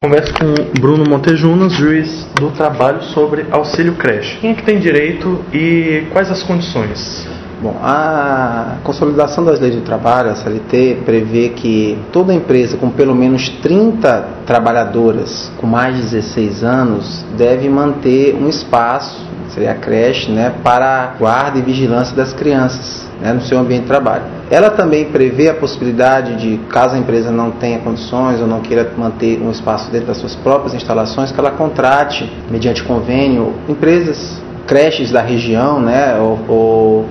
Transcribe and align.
Converso 0.00 0.32
com 0.32 0.80
Bruno 0.80 1.02
Montejunas, 1.10 1.72
juiz 1.72 2.24
do 2.36 2.52
trabalho, 2.52 3.02
sobre 3.02 3.46
auxílio 3.50 3.96
creche. 3.96 4.38
Quem 4.38 4.52
é 4.52 4.54
que 4.54 4.62
tem 4.62 4.78
direito 4.78 5.44
e 5.52 6.06
quais 6.12 6.30
as 6.30 6.40
condições? 6.40 7.26
Bom, 7.60 7.76
a 7.82 8.76
consolidação 8.84 9.44
das 9.44 9.58
leis 9.58 9.74
do 9.74 9.80
trabalho, 9.80 10.30
a 10.30 10.36
CLT, 10.36 10.98
prevê 11.04 11.48
que 11.48 11.98
toda 12.12 12.32
empresa 12.32 12.76
com 12.76 12.90
pelo 12.90 13.12
menos 13.12 13.48
30 13.60 14.28
trabalhadoras 14.46 15.50
com 15.60 15.66
mais 15.66 15.96
de 15.96 16.02
16 16.02 16.62
anos 16.62 17.26
deve 17.36 17.68
manter 17.68 18.36
um 18.36 18.48
espaço, 18.48 19.26
seria 19.48 19.72
a 19.72 19.74
creche, 19.74 20.30
né, 20.30 20.54
para 20.62 21.16
guarda 21.18 21.58
e 21.58 21.62
vigilância 21.62 22.14
das 22.14 22.32
crianças 22.32 23.04
né, 23.20 23.32
no 23.32 23.40
seu 23.40 23.58
ambiente 23.58 23.82
de 23.82 23.88
trabalho. 23.88 24.37
Ela 24.50 24.70
também 24.70 25.04
prevê 25.06 25.50
a 25.50 25.54
possibilidade 25.54 26.36
de, 26.36 26.58
caso 26.68 26.94
a 26.94 26.98
empresa 26.98 27.30
não 27.30 27.50
tenha 27.50 27.78
condições 27.80 28.40
ou 28.40 28.46
não 28.46 28.60
queira 28.60 28.90
manter 28.96 29.40
um 29.42 29.50
espaço 29.50 29.90
dentro 29.90 30.06
das 30.08 30.16
suas 30.16 30.34
próprias 30.34 30.74
instalações, 30.74 31.30
que 31.30 31.38
ela 31.38 31.50
contrate, 31.50 32.30
mediante 32.50 32.82
convênio, 32.82 33.52
empresas, 33.68 34.40
creches 34.66 35.10
da 35.10 35.20
região, 35.20 35.80
né, 35.80 36.18
ou, 36.18 36.38
ou 36.48 37.06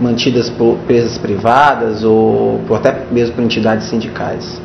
mantidas 0.00 0.48
por 0.48 0.74
empresas 0.74 1.18
privadas 1.18 2.04
ou 2.04 2.60
por, 2.66 2.76
até 2.76 3.04
mesmo 3.10 3.34
por 3.34 3.44
entidades 3.44 3.86
sindicais. 3.88 4.60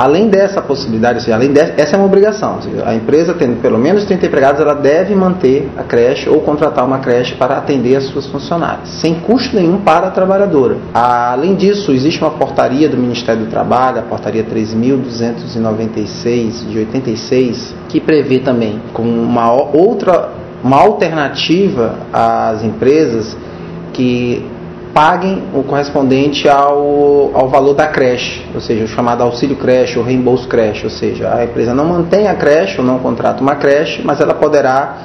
Além 0.00 0.30
dessa 0.30 0.62
possibilidade, 0.62 1.22
seja, 1.22 1.36
além 1.36 1.52
dessa, 1.52 1.74
essa 1.76 1.94
é 1.94 1.98
uma 1.98 2.06
obrigação. 2.06 2.62
Seja, 2.62 2.88
a 2.88 2.94
empresa 2.94 3.34
tendo 3.34 3.60
pelo 3.60 3.76
menos 3.76 4.06
30 4.06 4.24
empregados, 4.24 4.58
ela 4.58 4.72
deve 4.72 5.14
manter 5.14 5.68
a 5.76 5.82
creche 5.82 6.26
ou 6.26 6.40
contratar 6.40 6.86
uma 6.86 7.00
creche 7.00 7.34
para 7.34 7.58
atender 7.58 7.96
as 7.96 8.04
suas 8.04 8.24
funcionárias, 8.24 8.88
sem 8.88 9.16
custo 9.16 9.54
nenhum 9.54 9.82
para 9.82 10.06
a 10.06 10.10
trabalhadora. 10.10 10.78
Além 10.94 11.54
disso, 11.54 11.92
existe 11.92 12.18
uma 12.22 12.30
portaria 12.30 12.88
do 12.88 12.96
Ministério 12.96 13.44
do 13.44 13.50
Trabalho, 13.50 13.98
a 13.98 14.02
portaria 14.02 14.42
3.296 14.42 16.66
de 16.66 16.78
86, 16.78 17.74
que 17.90 18.00
prevê 18.00 18.38
também 18.38 18.80
como 18.94 19.10
uma 19.10 19.52
outra 19.52 20.30
uma 20.64 20.78
alternativa 20.78 21.96
às 22.10 22.64
empresas 22.64 23.36
que 23.92 24.46
paguem 24.94 25.44
o 25.54 25.62
correspondente 25.62 26.48
ao, 26.48 27.30
ao 27.34 27.48
valor 27.48 27.74
da 27.74 27.86
creche, 27.86 28.44
ou 28.54 28.60
seja, 28.60 28.84
o 28.84 28.88
chamado 28.88 29.22
auxílio 29.22 29.56
creche 29.56 29.98
ou 29.98 30.04
reembolso 30.04 30.48
creche, 30.48 30.84
ou 30.84 30.90
seja, 30.90 31.32
a 31.32 31.44
empresa 31.44 31.74
não 31.74 31.84
mantém 31.84 32.26
a 32.26 32.34
creche 32.34 32.80
ou 32.80 32.86
não 32.86 32.98
contrata 32.98 33.40
uma 33.40 33.54
creche, 33.54 34.02
mas 34.04 34.20
ela 34.20 34.34
poderá, 34.34 34.98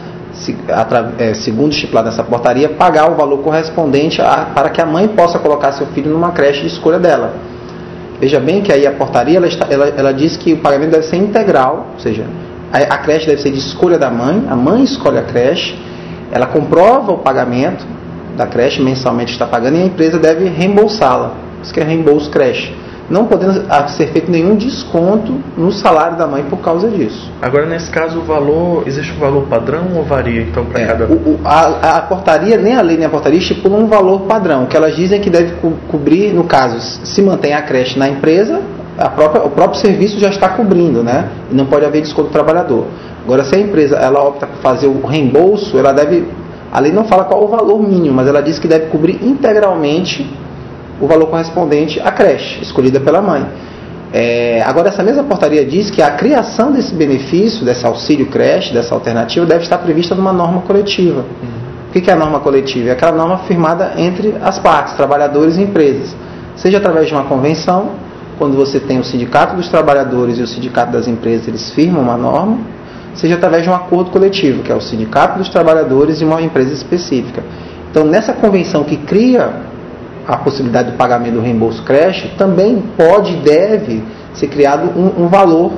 é, 1.19 1.33
segundo 1.33 1.71
estipulado 1.71 2.09
nessa 2.09 2.23
portaria, 2.23 2.69
pagar 2.69 3.11
o 3.11 3.15
valor 3.15 3.39
correspondente 3.39 4.21
a, 4.21 4.47
para 4.53 4.69
que 4.69 4.81
a 4.81 4.85
mãe 4.85 5.07
possa 5.07 5.37
colocar 5.37 5.71
seu 5.73 5.87
filho 5.87 6.11
numa 6.11 6.31
creche 6.31 6.61
de 6.61 6.67
escolha 6.67 6.99
dela. 6.99 7.33
Veja 8.19 8.39
bem 8.39 8.61
que 8.61 8.71
aí 8.71 8.87
a 8.87 8.91
portaria 8.91 9.37
ela, 9.37 9.47
está, 9.47 9.67
ela, 9.69 9.87
ela 9.89 10.13
diz 10.13 10.35
que 10.37 10.53
o 10.53 10.57
pagamento 10.57 10.91
deve 10.91 11.03
ser 11.03 11.17
integral, 11.17 11.87
ou 11.93 11.99
seja, 11.99 12.25
a, 12.71 12.77
a 12.77 12.97
creche 12.97 13.27
deve 13.27 13.41
ser 13.41 13.51
de 13.51 13.59
escolha 13.59 13.99
da 13.99 14.09
mãe, 14.09 14.45
a 14.49 14.55
mãe 14.55 14.83
escolhe 14.83 15.19
a 15.19 15.23
creche, 15.23 15.77
ela 16.31 16.47
comprova 16.47 17.11
o 17.11 17.17
pagamento, 17.19 17.85
da 18.35 18.45
creche 18.45 18.81
mensalmente 18.81 19.31
está 19.31 19.45
pagando 19.45 19.77
e 19.77 19.81
a 19.81 19.85
empresa 19.85 20.19
deve 20.19 20.49
reembolsá-la. 20.49 21.33
Isso 21.61 21.73
que 21.73 21.79
é 21.79 21.83
reembolso 21.83 22.29
creche. 22.29 22.73
Não 23.09 23.25
podendo 23.25 23.63
ser 23.89 24.07
feito 24.07 24.31
nenhum 24.31 24.55
desconto 24.55 25.39
no 25.55 25.71
salário 25.71 26.17
da 26.17 26.25
mãe 26.25 26.43
por 26.49 26.57
causa 26.57 26.89
disso. 26.89 27.31
Agora, 27.39 27.67
nesse 27.67 27.89
caso, 27.91 28.19
o 28.19 28.23
valor, 28.23 28.83
existe 28.87 29.13
um 29.13 29.19
valor 29.19 29.43
padrão 29.43 29.89
ou 29.95 30.03
varia 30.03 30.41
então 30.41 30.65
para 30.65 30.81
é, 30.81 30.85
cada. 30.87 31.05
O, 31.05 31.39
a, 31.45 31.97
a, 31.97 32.01
portaria, 32.01 32.57
nem 32.57 32.75
a 32.75 32.81
lei 32.81 32.97
nem 32.97 33.05
a 33.05 33.09
portaria 33.09 33.37
estipulam 33.37 33.81
um 33.81 33.87
valor 33.87 34.21
padrão. 34.21 34.65
que 34.65 34.75
elas 34.75 34.95
dizem 34.95 35.21
que 35.21 35.29
deve 35.29 35.53
co 35.57 35.73
cobrir, 35.87 36.33
no 36.33 36.45
caso, 36.45 36.79
se 37.05 37.21
mantém 37.21 37.53
a 37.53 37.61
creche 37.61 37.97
na 37.99 38.09
empresa, 38.09 38.59
própria, 39.15 39.43
o 39.43 39.49
próprio 39.51 39.79
serviço 39.79 40.19
já 40.19 40.29
está 40.29 40.49
cobrindo, 40.49 41.03
né? 41.03 41.29
E 41.51 41.55
não 41.55 41.67
pode 41.67 41.85
haver 41.85 42.01
desconto 42.01 42.29
do 42.29 42.33
trabalhador. 42.33 42.85
Agora, 43.23 43.43
se 43.43 43.55
a 43.55 43.59
empresa 43.59 43.97
ela 43.97 44.23
opta 44.23 44.47
por 44.47 44.57
fazer 44.61 44.87
o 44.87 45.05
reembolso, 45.05 45.77
ela 45.77 45.91
deve 45.91 46.27
a 46.75 46.79
lei 46.81 46.91
não 46.91 47.05
fala 47.05 47.23
qual 47.23 47.41
o 47.41 47.47
valor 47.47 47.81
mínimo, 47.81 48.13
mas 48.13 48.27
ela 48.27 48.41
diz 48.41 48.59
que 48.59 48.67
deve 48.67 48.87
cobrir 48.87 49.17
integralmente 49.23 50.29
o 50.99 51.07
valor 51.07 51.27
correspondente 51.27 52.01
à 52.01 52.11
creche, 52.11 52.61
escolhida 52.61 52.99
pela 52.99 53.21
mãe. 53.21 53.45
É, 54.11 54.61
agora, 54.61 54.89
essa 54.89 55.01
mesma 55.01 55.23
portaria 55.23 55.63
diz 55.65 55.89
que 55.89 56.01
a 56.01 56.11
criação 56.11 56.73
desse 56.73 56.93
benefício, 56.93 57.63
desse 57.63 57.85
auxílio 57.85 58.25
creche, 58.25 58.73
dessa 58.73 58.93
alternativa, 58.93 59.45
deve 59.45 59.63
estar 59.63 59.77
prevista 59.77 60.13
numa 60.15 60.33
norma 60.33 60.63
coletiva. 60.63 61.21
Uhum. 61.21 61.65
O 61.87 61.91
que 61.93 62.11
é 62.11 62.13
a 62.13 62.17
norma 62.17 62.41
coletiva? 62.41 62.89
É 62.89 62.91
aquela 62.91 63.13
norma 63.13 63.37
firmada 63.39 63.93
entre 63.95 64.35
as 64.43 64.59
partes, 64.59 64.95
trabalhadores 64.95 65.55
e 65.55 65.61
empresas. 65.61 66.13
Seja 66.57 66.79
através 66.79 67.07
de 67.07 67.13
uma 67.13 67.23
convenção, 67.23 67.91
quando 68.37 68.57
você 68.57 68.81
tem 68.81 68.99
o 68.99 69.03
sindicato 69.05 69.55
dos 69.55 69.69
trabalhadores 69.69 70.39
e 70.39 70.41
o 70.41 70.47
sindicato 70.47 70.91
das 70.91 71.07
empresas, 71.07 71.47
eles 71.47 71.71
firmam 71.71 72.01
uma 72.01 72.17
norma, 72.17 72.57
seja 73.15 73.35
através 73.35 73.63
de 73.63 73.69
um 73.69 73.73
acordo 73.73 74.11
coletivo, 74.11 74.63
que 74.63 74.71
é 74.71 74.75
o 74.75 74.81
Sindicato 74.81 75.39
dos 75.39 75.49
Trabalhadores 75.49 76.21
e 76.21 76.25
uma 76.25 76.41
empresa 76.41 76.73
específica. 76.73 77.43
Então, 77.89 78.03
nessa 78.03 78.33
convenção 78.33 78.83
que 78.83 78.97
cria 78.97 79.53
a 80.27 80.37
possibilidade 80.37 80.91
do 80.91 80.97
pagamento 80.97 81.35
do 81.35 81.41
reembolso 81.41 81.83
creche, 81.83 82.29
também 82.37 82.83
pode 82.97 83.33
e 83.33 83.37
deve 83.37 84.03
ser 84.33 84.47
criado 84.47 84.91
um, 84.99 85.25
um 85.25 85.27
valor. 85.27 85.71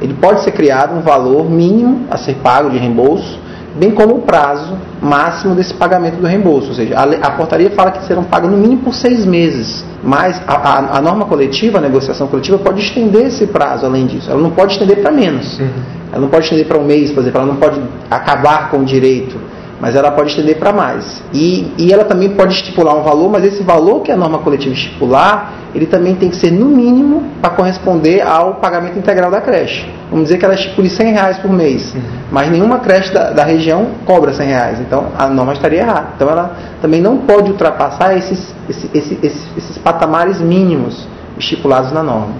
Ele 0.00 0.14
pode 0.14 0.42
ser 0.42 0.52
criado 0.52 0.94
um 0.96 1.00
valor 1.00 1.48
mínimo 1.50 2.06
a 2.10 2.16
ser 2.16 2.34
pago 2.36 2.70
de 2.70 2.78
reembolso, 2.78 3.38
bem 3.74 3.90
como 3.90 4.16
o 4.16 4.22
prazo 4.22 4.76
máximo 5.00 5.54
desse 5.54 5.74
pagamento 5.74 6.16
do 6.16 6.26
reembolso. 6.26 6.68
Ou 6.68 6.74
seja, 6.74 6.96
a, 6.96 7.02
a 7.02 7.30
portaria 7.32 7.70
fala 7.70 7.90
que 7.90 8.04
serão 8.04 8.24
pagos 8.24 8.50
no 8.50 8.56
mínimo 8.56 8.82
por 8.82 8.94
seis 8.94 9.24
meses, 9.24 9.84
mas 10.02 10.40
a, 10.46 10.54
a, 10.54 10.98
a, 10.98 11.00
norma 11.00 11.24
coletiva, 11.24 11.78
a 11.78 11.80
negociação 11.80 12.26
coletiva, 12.26 12.58
pode 12.58 12.80
estender 12.80 13.26
esse 13.26 13.46
prazo 13.46 13.86
além 13.86 14.06
disso. 14.06 14.30
Ela 14.30 14.40
não 14.40 14.50
pode 14.50 14.72
estender 14.72 15.00
para 15.00 15.10
menos. 15.10 15.58
Uhum. 15.58 15.68
Ela 16.12 16.20
não 16.20 16.28
pode 16.28 16.44
estender 16.44 16.66
para 16.66 16.78
um 16.78 16.84
mês, 16.84 17.10
por 17.10 17.20
exemplo, 17.20 17.40
ela 17.40 17.52
não 17.52 17.56
pode 17.56 17.80
acabar 18.10 18.70
com 18.70 18.78
o 18.78 18.84
direito, 18.84 19.38
mas 19.80 19.96
ela 19.96 20.10
pode 20.10 20.30
estender 20.30 20.58
para 20.58 20.72
mais. 20.72 21.22
E, 21.32 21.72
e 21.78 21.92
ela 21.92 22.04
também 22.04 22.30
pode 22.30 22.52
estipular 22.52 22.94
um 22.94 23.02
valor, 23.02 23.30
mas 23.30 23.44
esse 23.44 23.62
valor 23.62 24.00
que 24.00 24.12
a 24.12 24.16
norma 24.16 24.38
coletiva 24.38 24.74
estipular, 24.74 25.54
ele 25.74 25.86
também 25.86 26.14
tem 26.14 26.28
que 26.28 26.36
ser 26.36 26.50
no 26.50 26.66
mínimo 26.66 27.24
para 27.40 27.50
corresponder 27.50 28.20
ao 28.20 28.54
pagamento 28.56 28.98
integral 28.98 29.30
da 29.30 29.40
creche. 29.40 30.01
Vamos 30.12 30.26
dizer 30.26 30.36
que 30.36 30.44
ela 30.44 30.54
estipule 30.54 30.90
100 30.90 31.12
reais 31.14 31.38
por 31.38 31.50
mês, 31.50 31.94
uhum. 31.94 32.02
mas 32.30 32.50
nenhuma 32.50 32.80
creche 32.80 33.10
da, 33.14 33.30
da, 33.30 33.44
região 33.44 33.92
cobra 34.04 34.30
100 34.30 34.46
reais, 34.46 34.78
então 34.78 35.06
a 35.18 35.26
norma 35.26 35.54
estaria 35.54 35.80
errada. 35.80 36.08
Então 36.14 36.28
ela 36.28 36.54
também 36.82 37.00
não 37.00 37.16
pode 37.16 37.50
ultrapassar 37.50 38.14
esses, 38.14 38.54
esses, 38.68 38.94
esses, 38.94 39.48
esses 39.56 39.78
patamares 39.78 40.38
mínimos 40.38 41.08
estipulados 41.38 41.92
na 41.92 42.02
norma. 42.02 42.34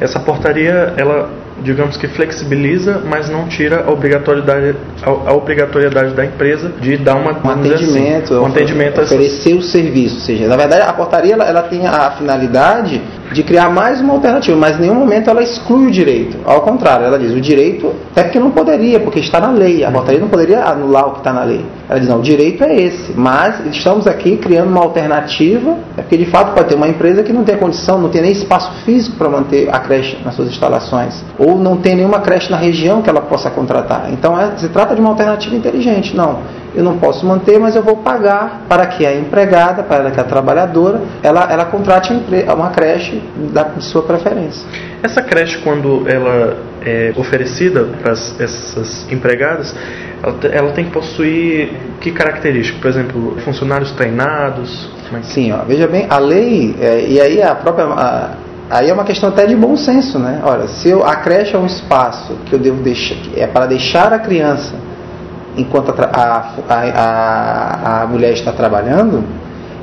Essa 0.00 0.18
portaria, 0.18 0.94
ela 0.96 1.28
digamos 1.62 1.96
que 1.96 2.08
flexibiliza, 2.08 3.02
mas 3.04 3.28
não 3.28 3.46
tira 3.46 3.84
a 3.86 3.90
obrigatoriedade, 3.90 4.76
a, 5.02 5.32
obrigatoriedade 5.32 6.14
da 6.14 6.24
empresa 6.24 6.72
de 6.80 6.96
dar 6.96 7.16
uma, 7.16 7.32
um 7.32 7.50
atendimento, 7.50 8.34
assim, 8.34 8.42
um 8.42 8.46
atendimento 8.46 9.00
oferecer 9.00 9.54
o 9.54 9.62
serviço. 9.62 10.16
Ou 10.16 10.20
seja, 10.20 10.46
na 10.46 10.56
verdade, 10.56 10.82
a 10.82 10.92
portaria 10.92 11.34
ela, 11.34 11.44
ela 11.44 11.62
tem 11.62 11.86
a 11.86 12.10
finalidade 12.12 13.00
de 13.32 13.42
criar 13.42 13.70
mais 13.70 14.00
uma 14.00 14.14
alternativa, 14.14 14.56
mas 14.56 14.76
em 14.76 14.82
nenhum 14.82 14.94
momento 14.94 15.30
ela 15.30 15.42
exclui 15.42 15.86
o 15.86 15.90
direito. 15.90 16.36
Ao 16.44 16.62
contrário, 16.62 17.06
ela 17.06 17.18
diz 17.18 17.32
o 17.32 17.40
direito 17.40 17.94
é 18.14 18.22
porque 18.22 18.40
não 18.40 18.50
poderia, 18.50 18.98
porque 18.98 19.20
está 19.20 19.40
na 19.40 19.50
lei. 19.50 19.84
A 19.84 19.90
portaria 19.90 20.20
não 20.20 20.28
poderia 20.28 20.64
anular 20.64 21.08
o 21.08 21.12
que 21.12 21.18
está 21.18 21.32
na 21.32 21.44
lei. 21.44 21.64
Ela 21.88 22.00
diz 22.00 22.08
não, 22.08 22.18
o 22.18 22.22
direito 22.22 22.64
é 22.64 22.74
esse, 22.74 23.12
mas 23.16 23.64
estamos 23.66 24.06
aqui 24.06 24.36
criando 24.36 24.68
uma 24.68 24.80
alternativa, 24.80 25.76
é 25.96 26.02
porque 26.02 26.16
de 26.16 26.26
fato 26.26 26.54
pode 26.54 26.68
ter 26.68 26.74
uma 26.74 26.88
empresa 26.88 27.22
que 27.22 27.32
não 27.32 27.44
tem 27.44 27.56
condição, 27.56 27.98
não 27.98 28.08
tem 28.08 28.22
nem 28.22 28.32
espaço 28.32 28.72
físico 28.84 29.16
para 29.16 29.28
manter 29.28 29.68
a 29.72 29.78
creche 29.78 30.18
nas 30.24 30.34
suas 30.34 30.48
instalações, 30.48 31.24
ou 31.38 31.49
não 31.58 31.76
tem 31.76 31.96
nenhuma 31.96 32.20
creche 32.20 32.50
na 32.50 32.56
região 32.56 33.02
que 33.02 33.08
ela 33.08 33.20
possa 33.20 33.50
contratar. 33.50 34.10
Então 34.12 34.38
é, 34.38 34.56
se 34.56 34.68
trata 34.68 34.94
de 34.94 35.00
uma 35.00 35.10
alternativa 35.10 35.54
inteligente. 35.54 36.16
Não, 36.16 36.40
eu 36.74 36.84
não 36.84 36.98
posso 36.98 37.26
manter, 37.26 37.58
mas 37.58 37.74
eu 37.74 37.82
vou 37.82 37.96
pagar 37.96 38.62
para 38.68 38.86
que 38.86 39.04
a 39.04 39.14
empregada, 39.14 39.82
para 39.82 40.10
que 40.10 40.20
a 40.20 40.24
trabalhadora, 40.24 41.00
ela, 41.22 41.50
ela 41.50 41.64
contrate 41.64 42.12
uma 42.12 42.70
creche 42.70 43.22
da 43.52 43.80
sua 43.80 44.02
preferência. 44.02 44.66
Essa 45.02 45.22
creche, 45.22 45.58
quando 45.58 46.08
ela 46.08 46.56
é 46.82 47.12
oferecida 47.16 47.84
para 48.02 48.12
essas 48.12 49.10
empregadas, 49.10 49.74
ela, 50.22 50.36
ela 50.52 50.72
tem 50.72 50.84
que 50.84 50.90
possuir 50.90 51.72
que 52.00 52.10
características? 52.10 52.80
Por 52.80 52.88
exemplo, 52.88 53.36
funcionários 53.44 53.90
treinados? 53.92 54.90
É 55.12 55.22
Sim, 55.22 55.52
ó, 55.52 55.64
veja 55.66 55.88
bem, 55.88 56.06
a 56.08 56.18
lei, 56.18 56.76
é, 56.80 57.04
e 57.06 57.20
aí 57.20 57.42
a 57.42 57.54
própria. 57.54 57.86
A, 57.86 58.30
aí 58.70 58.88
é 58.88 58.92
uma 58.92 59.04
questão 59.04 59.28
até 59.28 59.46
de 59.46 59.56
bom 59.56 59.76
senso, 59.76 60.18
né? 60.18 60.40
Olha, 60.44 60.68
se 60.68 60.88
eu, 60.88 61.04
a 61.04 61.16
creche 61.16 61.56
é 61.56 61.58
um 61.58 61.66
espaço 61.66 62.34
que 62.46 62.54
eu 62.54 62.58
devo 62.58 62.82
deixar, 62.82 63.16
é 63.36 63.46
para 63.46 63.66
deixar 63.66 64.12
a 64.12 64.18
criança 64.18 64.74
enquanto 65.56 65.90
a, 65.90 66.54
a, 66.68 66.74
a, 66.74 68.02
a 68.02 68.06
mulher 68.06 68.32
está 68.32 68.52
trabalhando, 68.52 69.24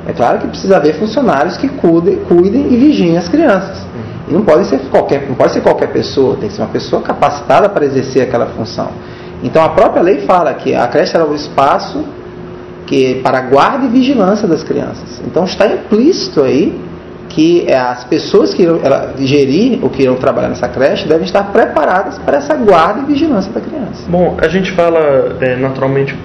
é 0.06 0.12
claro 0.12 0.38
que 0.38 0.48
precisa 0.48 0.76
haver 0.76 0.98
funcionários 0.98 1.58
que 1.58 1.68
cuidem, 1.68 2.16
cuidem 2.20 2.72
e 2.72 2.76
vigiem 2.76 3.18
as 3.18 3.28
crianças. 3.28 3.86
E 4.26 4.32
não 4.32 4.42
pode 4.42 4.66
ser 4.66 4.78
qualquer, 4.90 5.26
não 5.28 5.34
pode 5.34 5.52
ser 5.52 5.60
qualquer 5.60 5.88
pessoa, 5.88 6.36
tem 6.36 6.48
que 6.48 6.54
ser 6.54 6.62
uma 6.62 6.68
pessoa 6.68 7.02
capacitada 7.02 7.68
para 7.68 7.84
exercer 7.84 8.22
aquela 8.22 8.46
função. 8.46 8.88
Então 9.42 9.62
a 9.62 9.68
própria 9.68 10.02
lei 10.02 10.20
fala 10.22 10.52
que 10.54 10.74
a 10.74 10.86
creche 10.86 11.16
é 11.16 11.22
o 11.22 11.34
espaço 11.34 12.04
que 12.86 13.16
para 13.16 13.42
guarda 13.42 13.84
e 13.84 13.88
vigilância 13.88 14.48
das 14.48 14.62
crianças. 14.62 15.20
Então 15.26 15.44
está 15.44 15.66
implícito 15.66 16.42
aí 16.42 16.78
que 17.38 17.66
é, 17.68 17.78
as 17.78 18.02
pessoas 18.02 18.52
que 18.52 18.64
irão 18.64 18.80
ela, 18.82 19.14
gerir 19.16 19.78
ou 19.80 19.88
que 19.88 20.02
irão 20.02 20.16
trabalhar 20.16 20.48
nessa 20.48 20.66
creche 20.66 21.06
devem 21.06 21.24
estar 21.24 21.44
preparadas 21.52 22.18
para 22.18 22.38
essa 22.38 22.52
guarda 22.56 23.02
e 23.02 23.04
vigilância 23.04 23.52
da 23.52 23.60
criança. 23.60 24.02
Bom, 24.08 24.36
a 24.42 24.48
gente 24.48 24.72
fala 24.72 25.36
é, 25.40 25.54
naturalmente 25.54 26.18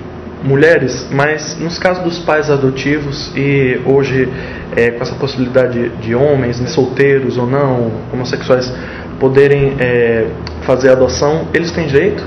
mulheres, 0.43 1.07
mas 1.11 1.55
nos 1.59 1.77
casos 1.77 2.03
dos 2.03 2.17
pais 2.17 2.49
adotivos 2.49 3.31
e 3.35 3.79
hoje 3.85 4.27
é, 4.75 4.89
com 4.89 5.03
essa 5.03 5.13
possibilidade 5.13 5.89
de 6.01 6.15
homens, 6.15 6.59
né, 6.59 6.65
solteiros 6.65 7.37
ou 7.37 7.45
não, 7.45 7.91
homossexuais, 8.11 8.73
poderem 9.19 9.75
é, 9.79 10.25
fazer 10.63 10.89
adoção, 10.89 11.47
eles 11.53 11.71
têm 11.71 11.85
direito? 11.85 12.23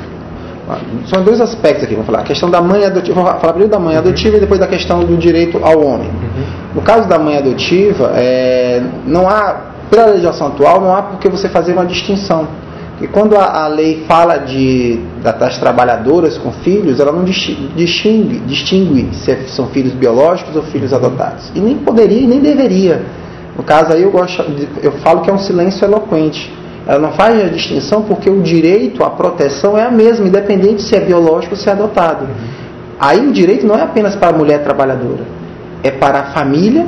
São 1.06 1.25
dois 1.25 1.41
aspectos 1.41 1.83
aqui, 1.83 1.94
vamos 1.94 2.06
falar. 2.06 2.21
A 2.21 2.25
questão 2.25 2.49
da 2.49 2.61
mãe 2.61 2.85
adotiva, 2.85 3.21
vamos 3.21 3.41
falar 3.41 3.53
primeiro 3.53 3.73
da 3.73 3.81
mãe 3.81 3.97
adotiva 3.97 4.31
uhum. 4.31 4.37
e 4.37 4.41
depois 4.41 4.61
da 4.61 4.69
questão 4.69 5.05
do 5.05 5.17
direito 5.17 5.59
ao 5.65 5.85
homem. 5.85 6.09
Uhum. 6.09 6.56
No 6.76 6.82
caso 6.82 7.08
da 7.08 7.19
mãe 7.19 7.38
adotiva, 7.38 8.12
é, 8.14 8.82
não 9.06 9.26
há, 9.26 9.73
pela 9.90 10.08
legislação 10.08 10.49
atual, 10.49 10.78
não 10.78 10.94
há 10.94 11.00
por 11.00 11.19
que 11.19 11.26
você 11.26 11.49
fazer 11.49 11.73
uma 11.73 11.87
distinção. 11.87 12.46
E 13.00 13.06
quando 13.06 13.34
a, 13.34 13.64
a, 13.64 13.67
lei 13.67 14.05
fala 14.06 14.37
de, 14.37 15.00
das 15.23 15.56
trabalhadoras 15.56 16.37
com 16.37 16.52
filhos, 16.52 17.00
ela 17.00 17.12
não 17.12 17.25
distingue, 17.25 18.40
distingue 18.46 19.08
se 19.14 19.31
é, 19.31 19.37
são 19.49 19.69
filhos 19.69 19.94
biológicos 19.94 20.55
ou 20.55 20.64
filhos 20.64 20.93
adotados. 20.93 21.50
E 21.55 21.61
nem 21.61 21.78
poderia 21.78 22.20
e 22.20 22.26
nem 22.26 22.40
deveria. 22.40 23.02
No 23.56 23.62
caso 23.62 23.94
aí 23.94 24.02
eu, 24.02 24.11
gosto, 24.11 24.44
eu 24.82 24.93
falo 24.93 25.23
que 25.23 25.31
é 25.31 25.32
um 25.32 25.38
silêncio 25.38 25.82
eloquente. 25.82 26.52
Ela 26.87 26.99
não 26.99 27.12
faz 27.12 27.43
a 27.43 27.49
distinção 27.49 28.02
porque 28.02 28.28
o 28.28 28.43
direito 28.43 29.02
à 29.02 29.08
proteção 29.08 29.78
é 29.78 29.84
a 29.84 29.90
mesma, 29.90 30.28
independente 30.28 30.82
se 30.82 30.94
é 30.94 31.00
biológico 31.00 31.55
ou 31.55 31.58
se 31.58 31.70
é 31.70 31.73
adotado. 31.73 32.28
Aí 33.00 33.26
o 33.26 33.32
direito 33.32 33.67
não 33.67 33.76
é 33.76 33.82
apenas 33.82 34.14
para 34.14 34.28
a 34.28 34.38
mulher 34.38 34.62
trabalhadora, 34.62 35.25
é 35.87 35.91
para 35.91 36.21
a 36.21 36.25
família 36.25 36.87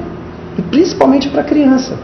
e 0.58 0.62
principalmente 0.62 1.28
para 1.28 1.42
a 1.42 1.44
criança. 1.44 1.96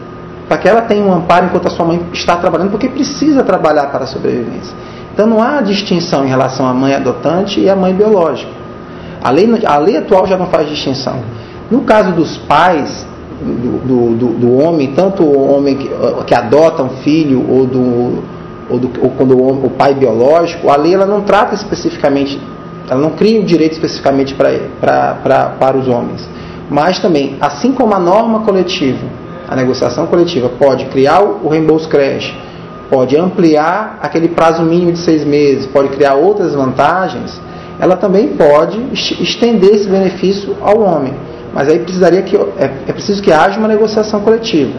Para 0.47 0.57
que 0.57 0.67
ela 0.67 0.81
tenha 0.81 1.03
um 1.03 1.13
amparo 1.13 1.47
enquanto 1.47 1.67
a 1.67 1.71
sua 1.71 1.85
mãe 1.85 1.99
está 2.13 2.35
trabalhando, 2.35 2.69
porque 2.69 2.87
precisa 2.87 3.43
trabalhar 3.43 3.87
para 3.87 4.03
a 4.03 4.07
sobrevivência. 4.07 4.75
Então 5.13 5.25
não 5.25 5.41
há 5.41 5.61
distinção 5.61 6.25
em 6.25 6.29
relação 6.29 6.67
à 6.67 6.73
mãe 6.73 6.93
adotante 6.93 7.59
e 7.59 7.69
à 7.69 7.75
mãe 7.75 7.93
biológica. 7.93 8.51
A 9.23 9.31
lei, 9.31 9.49
a 9.65 9.77
lei 9.77 9.97
atual 9.97 10.27
já 10.27 10.37
não 10.37 10.47
faz 10.47 10.69
distinção. 10.69 11.19
No 11.71 11.81
caso 11.81 12.11
dos 12.11 12.37
pais, 12.37 13.07
do, 13.41 14.15
do, 14.15 14.27
do, 14.33 14.57
homem, 14.57 14.93
tanto 14.93 15.23
o 15.23 15.51
homem 15.51 15.75
que, 15.75 15.89
que 16.25 16.35
adota 16.35 16.83
um 16.83 16.89
filho 16.97 17.43
ou, 17.49 17.65
do, 17.65 18.23
ou, 18.69 18.79
do, 18.79 18.91
ou 19.01 19.09
quando 19.11 19.35
o, 19.35 19.65
o, 19.65 19.69
pai 19.71 19.93
biológico, 19.93 20.69
a 20.69 20.75
lei 20.75 20.93
ela 20.93 21.05
não 21.05 21.21
trata 21.21 21.55
especificamente, 21.55 22.39
ela 22.89 23.01
não 23.01 23.11
cria 23.11 23.41
um 23.41 23.43
direito 23.43 23.73
especificamente 23.73 24.35
para 24.35 25.49
para 25.59 25.77
os 25.77 25.87
homens. 25.87 26.27
Mas 26.69 26.99
também, 26.99 27.37
assim 27.39 27.71
como 27.71 27.93
a 27.93 27.99
norma 27.99 28.39
coletiva, 28.41 29.05
a 29.47 29.55
negociação 29.55 30.07
coletiva 30.07 30.49
pode 30.49 30.85
criar 30.85 31.21
o 31.21 31.47
reembolso 31.47 31.87
creche, 31.87 32.33
pode 32.89 33.15
ampliar 33.17 33.99
aquele 34.01 34.29
prazo 34.29 34.63
mínimo 34.63 34.91
de 34.91 34.99
seis 34.99 35.23
meses, 35.23 35.67
pode 35.67 35.89
criar 35.89 36.15
outras 36.15 36.53
vantagens, 36.53 37.39
ela 37.79 37.95
também 37.95 38.29
pode 38.29 38.79
estender 38.93 39.75
esse 39.75 39.89
benefício 39.89 40.55
ao 40.61 40.79
homem. 40.81 41.13
Mas 41.53 41.69
aí 41.69 41.79
precisaria 41.79 42.21
que 42.21 42.35
é, 42.35 42.71
é 42.87 42.93
preciso 42.93 43.21
que 43.21 43.31
haja 43.31 43.57
uma 43.59 43.67
negociação 43.67 44.21
coletiva 44.21 44.73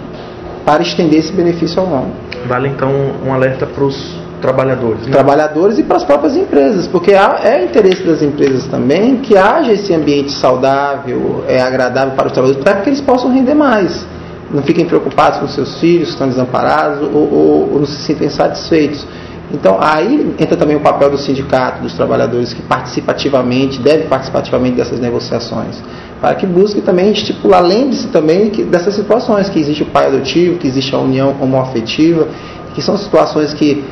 para 0.64 0.82
estender 0.82 1.20
esse 1.20 1.32
benefício 1.32 1.80
ao 1.80 1.86
homem. 1.86 2.12
Vale 2.46 2.68
então 2.68 2.90
um 3.24 3.32
alerta 3.32 3.66
para 3.66 3.84
os 3.84 4.16
trabalhadores. 4.40 5.06
Né? 5.06 5.12
Trabalhadores 5.12 5.78
e 5.78 5.82
para 5.82 5.96
as 5.96 6.04
próprias 6.04 6.36
empresas, 6.36 6.86
porque 6.86 7.12
é 7.12 7.64
interesse 7.64 8.02
das 8.02 8.22
empresas 8.22 8.66
também 8.66 9.16
que 9.16 9.36
haja 9.36 9.72
esse 9.72 9.94
ambiente 9.94 10.32
saudável, 10.32 11.44
é 11.48 11.60
agradável 11.60 12.14
para 12.14 12.26
os 12.26 12.32
trabalhadores, 12.32 12.64
para 12.64 12.80
que 12.82 12.90
eles 12.90 13.00
possam 13.00 13.32
render 13.32 13.54
mais. 13.54 14.06
Não 14.50 14.62
fiquem 14.62 14.84
preocupados 14.84 15.40
com 15.40 15.48
seus 15.48 15.80
filhos 15.80 16.08
que 16.08 16.12
estão 16.12 16.28
desamparados 16.28 17.02
ou, 17.02 17.32
ou, 17.32 17.72
ou 17.72 17.78
não 17.80 17.86
se 17.86 17.96
sentem 18.02 18.28
satisfeitos. 18.28 19.06
Então 19.52 19.78
aí 19.80 20.34
entra 20.38 20.56
também 20.56 20.76
o 20.76 20.80
papel 20.80 21.10
do 21.10 21.18
sindicato, 21.18 21.82
dos 21.82 21.94
trabalhadores 21.94 22.52
que 22.52 22.62
participativamente, 22.62 23.80
deve 23.80 24.04
participativamente 24.04 24.76
dessas 24.76 25.00
negociações 25.00 25.80
para 26.20 26.34
que 26.34 26.46
busque 26.46 26.80
também 26.80 27.12
estipular, 27.12 27.62
lembre-se 27.62 28.08
também 28.08 28.50
que, 28.50 28.64
dessas 28.64 28.94
situações, 28.94 29.48
que 29.48 29.58
existe 29.58 29.82
o 29.82 29.86
pai 29.86 30.06
adotivo, 30.06 30.58
que 30.58 30.66
existe 30.66 30.94
a 30.94 30.98
união 30.98 31.36
homoafetiva, 31.40 32.28
que 32.74 32.82
são 32.82 32.96
situações 32.96 33.52
que 33.54 33.84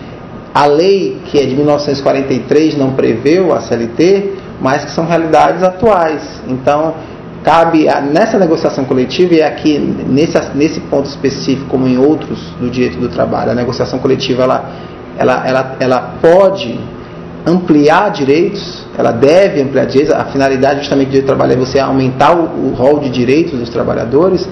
a 0.55 0.67
lei, 0.67 1.19
que 1.27 1.39
é 1.39 1.45
de 1.45 1.57
1943, 1.57 2.79
não 2.79 2.93
preveu 2.93 3.53
a 3.53 3.61
CLT, 3.61 4.35
mas 4.61 4.85
que 4.85 4.93
são 4.93 5.05
realidades 5.05 5.65
atuais. 5.65 6.23
Então, 6.47 6.95
cabe 7.43 7.87
nessa 8.13 8.39
negociação 8.39 8.85
coletiva, 8.85 9.35
e 9.35 9.43
aqui 9.43 9.79
nesse, 9.79 10.39
nesse 10.55 10.81
ponto 10.81 11.07
específico, 11.07 11.69
como 11.69 11.89
em 11.89 11.99
outros 11.99 12.39
do 12.61 12.71
direito 12.71 12.99
do 12.99 13.09
trabalho, 13.09 13.51
a 13.51 13.55
negociação 13.55 13.99
coletiva 13.99 14.45
ela, 14.45 14.71
ela, 15.19 15.47
ela, 15.47 15.77
ela 15.81 16.01
pode 16.23 16.79
ampliar 17.45 18.11
direitos, 18.13 18.87
ela 18.97 19.11
deve 19.11 19.61
ampliar 19.61 19.87
direitos, 19.87 20.15
a 20.15 20.25
finalidade 20.27 20.81
justamente 20.81 21.09
do 21.09 21.11
direito 21.11 21.27
do 21.27 21.37
trabalho 21.37 21.53
é 21.53 21.57
você 21.57 21.81
aumentar 21.81 22.33
o, 22.33 22.69
o 22.69 22.75
rol 22.75 23.01
de 23.01 23.11
direitos 23.11 23.59
dos 23.59 23.71
trabalhadores, 23.71 24.49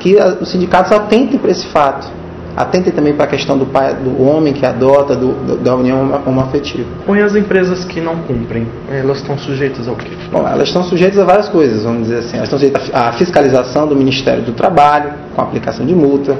que 0.00 0.16
os 0.40 0.50
sindicatos 0.50 0.90
atentem 0.90 1.38
para 1.38 1.50
esse 1.50 1.66
fato. 1.68 2.19
Atentem 2.60 2.92
também 2.92 3.14
para 3.14 3.24
a 3.24 3.28
questão 3.28 3.56
do 3.56 3.64
pai, 3.64 3.94
do 3.94 4.22
homem 4.22 4.52
que 4.52 4.66
adota, 4.66 5.16
do, 5.16 5.32
do, 5.32 5.56
da 5.56 5.74
união 5.74 6.20
homoafetiva. 6.26 6.86
E 7.08 7.20
as 7.22 7.34
empresas 7.34 7.86
que 7.86 8.02
não 8.02 8.16
cumprem, 8.16 8.66
elas 8.90 9.16
estão 9.18 9.38
sujeitas 9.38 9.88
ao 9.88 9.96
quê? 9.96 10.10
Bom, 10.30 10.46
elas 10.46 10.68
estão 10.68 10.82
sujeitas 10.82 11.18
a 11.18 11.24
várias 11.24 11.48
coisas, 11.48 11.84
vamos 11.84 12.02
dizer 12.02 12.18
assim. 12.18 12.36
Elas 12.36 12.48
estão 12.52 12.58
sujeitas 12.58 12.90
à 12.92 13.12
fiscalização 13.12 13.88
do 13.88 13.96
Ministério 13.96 14.42
do 14.42 14.52
Trabalho, 14.52 15.10
com 15.34 15.40
aplicação 15.40 15.86
de 15.86 15.94
multa. 15.94 16.36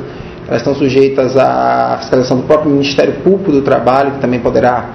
Elas 0.46 0.61
estão 0.61 0.75
sujeitas 0.75 1.38
à 1.38 1.96
fiscalização 2.00 2.37
do 2.37 2.43
próprio 2.43 2.70
Ministério 2.70 3.14
Público 3.23 3.50
do 3.52 3.62
Trabalho, 3.62 4.11
que 4.12 4.19
também 4.19 4.40
poderá 4.40 4.90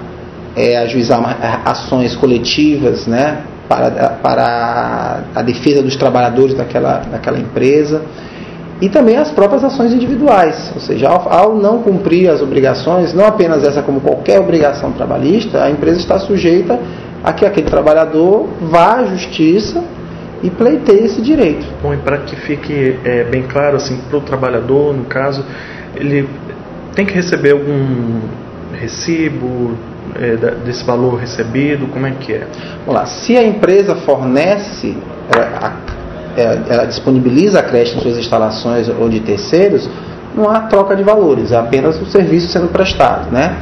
é, 0.54 0.78
ajuizar 0.78 1.18
ações 1.64 2.14
coletivas 2.14 3.08
né, 3.08 3.38
para, 3.68 3.90
para 4.22 5.22
a 5.34 5.42
defesa 5.42 5.82
dos 5.82 5.96
trabalhadores 5.96 6.54
daquela, 6.54 6.98
daquela 7.10 7.38
empresa 7.40 8.02
e 8.80 8.88
também 8.88 9.16
as 9.16 9.30
próprias 9.30 9.64
ações 9.64 9.92
individuais, 9.92 10.70
ou 10.74 10.80
seja, 10.80 11.08
ao, 11.08 11.32
ao, 11.32 11.56
não 11.56 11.82
cumprir 11.82 12.28
as 12.28 12.42
obrigações, 12.42 13.14
não 13.14 13.24
apenas 13.24 13.64
essa 13.64 13.82
como 13.82 14.00
qualquer 14.00 14.38
obrigação 14.38 14.92
trabalhista, 14.92 15.62
a 15.62 15.70
empresa 15.70 15.98
está 15.98 16.18
sujeita 16.18 16.78
a 17.24 17.32
que 17.32 17.46
aquele 17.46 17.68
trabalhador 17.68 18.48
vá 18.60 18.96
à 18.96 19.04
justiça 19.04 19.82
e 20.42 20.50
pleiteie 20.50 21.06
esse 21.06 21.22
direito. 21.22 21.66
Bom, 21.82 21.94
e 21.94 21.96
para 21.96 22.18
que 22.18 22.36
fique 22.36 22.98
é, 23.04 23.24
bem 23.24 23.42
claro, 23.42 23.76
assim, 23.76 23.98
para 24.08 24.18
o 24.18 24.20
trabalhador, 24.20 24.94
no 24.94 25.04
caso, 25.04 25.42
ele 25.94 26.28
tem 26.94 27.06
que 27.06 27.14
receber 27.14 27.52
algum 27.52 28.20
recibo, 28.74 29.76
é, 30.14 30.36
desse 30.64 30.84
valor 30.84 31.16
recebido? 31.16 31.86
Como 31.88 32.06
é 32.06 32.12
que 32.12 32.32
é? 32.32 32.46
Vamos 32.84 33.00
lá. 33.00 33.06
Se 33.06 33.36
a 33.36 33.42
empresa 33.42 33.96
fornece, 33.96 34.96
é, 35.34 35.95
ela 36.36 36.84
disponibiliza 36.84 37.60
a 37.60 37.62
creche 37.62 37.96
em 37.96 38.00
suas 38.00 38.18
instalações 38.18 38.88
ou 38.88 39.08
de 39.08 39.20
terceiros, 39.20 39.88
não 40.34 40.50
há 40.50 40.60
troca 40.60 40.94
de 40.94 41.02
valores, 41.02 41.52
é 41.52 41.56
apenas 41.56 42.00
o 42.00 42.06
serviço 42.06 42.48
sendo 42.48 42.68
prestado, 42.68 43.30
né? 43.32 43.56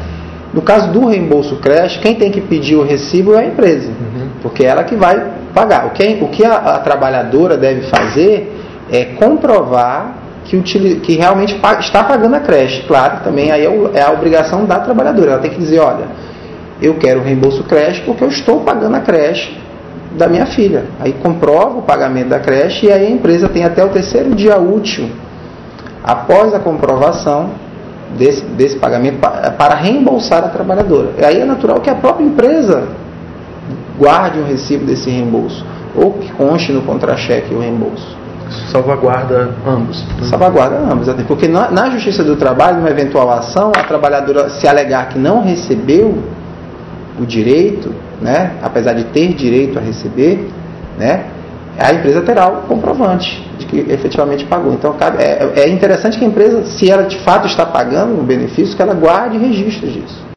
No 0.53 0.63
caso 0.63 0.93
do 0.93 1.07
reembolso 1.07 1.57
creche, 1.57 1.99
quem 2.01 2.15
tem 2.15 2.31
que 2.31 2.41
pedir 2.41 2.77
o 2.77 2.85
recibo 2.85 3.35
é 3.35 3.41
a 3.41 3.47
empresa, 3.47 3.89
uhum. 3.89 4.29
porque 4.41 4.65
é 4.65 4.69
ela 4.69 4.85
que 4.85 4.95
vai 4.95 5.33
pagar. 5.53 5.87
O 5.87 5.91
que, 5.91 6.19
o 6.21 6.29
que 6.29 6.45
a, 6.45 6.57
a 6.57 6.79
trabalhadora 6.79 7.57
deve 7.57 7.83
fazer 7.83 8.53
é 8.91 9.05
comprovar 9.05 10.25
que, 10.45 10.61
que 11.01 11.17
realmente 11.17 11.57
está 11.81 12.05
pagando 12.05 12.35
a 12.37 12.41
creche. 12.41 12.83
Claro, 12.87 13.25
também 13.25 13.51
aí 13.51 13.65
é, 13.65 13.91
é 13.95 14.03
a 14.03 14.13
obrigação 14.13 14.65
da 14.65 14.79
trabalhadora. 14.79 15.33
Ela 15.33 15.41
tem 15.41 15.51
que 15.51 15.59
dizer, 15.59 15.81
olha, 15.81 16.07
eu 16.81 16.95
quero 16.95 17.21
o 17.21 17.23
reembolso 17.25 17.65
creche 17.65 18.03
porque 18.03 18.23
eu 18.23 18.29
estou 18.29 18.61
pagando 18.61 18.95
a 18.95 19.01
creche 19.01 19.57
da 20.17 20.29
minha 20.29 20.47
filha. 20.47 20.85
Aí 21.01 21.13
comprova 21.13 21.79
o 21.79 21.83
pagamento 21.83 22.29
da 22.29 22.39
creche 22.39 22.87
e 22.87 22.93
aí 22.93 23.07
a 23.07 23.11
empresa 23.11 23.49
tem 23.49 23.65
até 23.65 23.85
o 23.85 23.89
terceiro 23.89 24.35
dia 24.35 24.59
útil 24.59 25.09
após 26.03 26.53
a 26.55 26.61
comprovação 26.61 27.51
desse, 28.17 28.45
desse 28.45 28.77
pagamento 28.77 29.19
para 29.19 29.75
reembolsar 29.75 30.45
a 30.45 30.49
trabalhadora. 30.49 31.13
E 31.19 31.25
aí 31.25 31.41
é 31.41 31.45
natural 31.45 31.81
que 31.81 31.91
a 31.91 31.95
própria 31.95 32.25
empresa 32.25 32.89
guarde 33.99 34.39
o 34.39 34.45
recibo 34.45 34.85
desse 34.85 35.09
reembolso 35.09 35.65
ou 35.97 36.13
que 36.13 36.31
conste 36.33 36.73
no 36.73 36.83
contra-cheque 36.83 37.55
o 37.55 37.61
reembolso. 37.61 38.25
Salvaguarda 38.71 39.55
ambos. 39.67 40.05
Salvaguarda 40.29 40.77
ambos. 40.77 41.09
Porque 41.27 41.49
na, 41.49 41.71
na 41.71 41.91
Justiça 41.91 42.23
do 42.23 42.37
Trabalho, 42.37 42.77
numa 42.77 42.91
eventual 42.91 43.31
ação, 43.31 43.73
a 43.75 43.83
trabalhadora 43.85 44.51
se 44.51 44.69
alegar 44.69 45.09
que 45.09 45.19
não 45.19 45.43
recebeu 45.43 46.23
o 47.19 47.25
direito, 47.25 47.95
né, 48.21 48.53
apesar 48.63 48.95
de 48.95 49.05
ter 49.05 49.35
direito 49.35 49.79
a 49.79 49.83
receber, 49.83 50.49
né, 50.99 51.27
a 51.79 51.93
empresa 51.93 52.21
terá 52.23 52.49
o 52.49 52.63
comprovante 52.63 53.45
de 53.59 53.67
que 53.67 53.79
efetivamente 53.93 54.45
pagou. 54.45 54.73
Então 54.73 54.95
é, 55.19 55.63
é 55.63 55.69
interessante 55.69 56.19
que 56.19 56.25
a 56.25 56.29
empresa, 56.29 56.65
se 56.65 56.89
ela 56.89 57.03
de 57.03 57.19
fato 57.19 57.47
está 57.47 57.67
pagando 57.67 58.19
o 58.19 58.23
benefício, 58.23 58.77
que 58.77 58.83
ela 58.83 58.95
guarde 58.95 59.39
registros 59.39 59.93
disso. 59.93 60.25